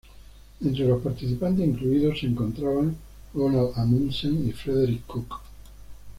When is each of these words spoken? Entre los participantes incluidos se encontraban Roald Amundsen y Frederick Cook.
Entre 0.65 0.83
los 0.87 0.99
participantes 1.03 1.63
incluidos 1.63 2.19
se 2.21 2.25
encontraban 2.25 2.95
Roald 3.35 3.73
Amundsen 3.77 4.47
y 4.49 4.51
Frederick 4.51 5.05
Cook. 5.05 5.39